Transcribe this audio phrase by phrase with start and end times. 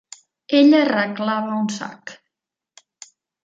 [0.59, 2.17] Ella arreglava un sac.